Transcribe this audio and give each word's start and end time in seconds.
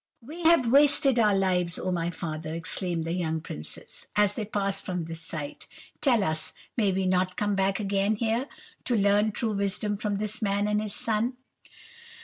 "'We 0.23 0.41
have 0.45 0.65
wasted 0.71 1.19
our 1.19 1.35
lives, 1.35 1.77
oh 1.77 1.91
my 1.91 2.09
father!' 2.09 2.55
exclaimed 2.55 3.03
the 3.03 3.11
young 3.13 3.39
princes, 3.39 4.07
as 4.15 4.33
they 4.33 4.45
passed 4.45 4.83
from 4.83 5.05
this 5.05 5.21
sight. 5.21 5.67
'Tell 6.01 6.23
us, 6.23 6.53
may 6.75 6.91
we 6.91 7.05
not 7.05 7.37
come 7.37 7.53
back 7.53 7.79
again 7.79 8.15
here, 8.15 8.47
to 8.85 8.95
learn 8.95 9.31
true 9.31 9.53
wisdom 9.53 9.97
from 9.97 10.17
this 10.17 10.41
man 10.41 10.67
and 10.67 10.81
his 10.81 10.95
son? 10.95 11.33